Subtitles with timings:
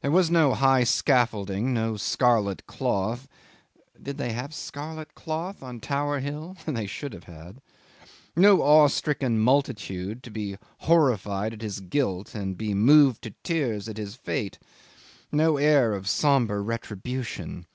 [0.00, 3.28] There was no high scaffolding, no scarlet cloth
[4.02, 6.56] (did they have scarlet cloth on Tower Hill?
[6.66, 7.62] They should have had),
[8.34, 13.88] no awe stricken multitude to be horrified at his guilt and be moved to tears
[13.88, 14.58] at his fate
[15.30, 17.66] no air of sombre retribution.